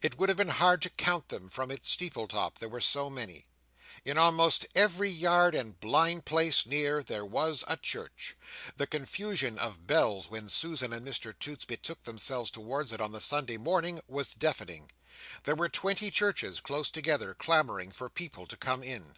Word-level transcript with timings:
It 0.00 0.16
would 0.16 0.30
have 0.30 0.38
been 0.38 0.48
hard 0.48 0.80
to 0.80 0.88
count 0.88 1.28
them 1.28 1.50
from 1.50 1.70
its 1.70 1.90
steeple 1.90 2.26
top, 2.26 2.58
they 2.58 2.66
were 2.68 2.80
so 2.80 3.10
many. 3.10 3.44
In 4.02 4.16
almost 4.16 4.64
every 4.74 5.10
yard 5.10 5.54
and 5.54 5.78
blind 5.78 6.24
place 6.24 6.64
near, 6.64 7.02
there 7.02 7.26
was 7.26 7.64
a 7.68 7.76
church. 7.76 8.34
The 8.78 8.86
confusion 8.86 9.58
of 9.58 9.86
bells 9.86 10.30
when 10.30 10.48
Susan 10.48 10.94
and 10.94 11.06
Mr 11.06 11.38
Toots 11.38 11.66
betook 11.66 12.02
themselves 12.04 12.50
towards 12.50 12.92
it 12.94 13.00
on 13.02 13.12
the 13.12 13.20
Sunday 13.20 13.58
morning, 13.58 14.00
was 14.06 14.32
deafening. 14.32 14.90
There 15.42 15.54
were 15.54 15.68
twenty 15.68 16.10
churches 16.10 16.60
close 16.60 16.90
together, 16.90 17.34
clamouring 17.34 17.90
for 17.90 18.08
people 18.08 18.46
to 18.46 18.56
come 18.56 18.82
in. 18.82 19.16